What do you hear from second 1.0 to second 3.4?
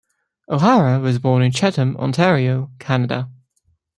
born in Chatham, Ontario, Canada.